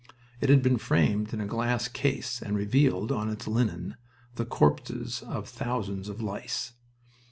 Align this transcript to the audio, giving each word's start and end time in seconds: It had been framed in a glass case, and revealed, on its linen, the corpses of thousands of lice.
It 0.39 0.49
had 0.49 0.63
been 0.63 0.79
framed 0.79 1.31
in 1.31 1.39
a 1.39 1.45
glass 1.45 1.87
case, 1.87 2.41
and 2.41 2.57
revealed, 2.57 3.11
on 3.11 3.29
its 3.29 3.47
linen, 3.47 3.97
the 4.33 4.45
corpses 4.45 5.21
of 5.21 5.47
thousands 5.47 6.09
of 6.09 6.19
lice. 6.23 6.73